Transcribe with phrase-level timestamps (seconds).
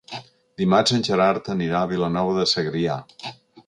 [0.61, 3.03] Dimarts en Gerard anirà a Vilanova de Segrià.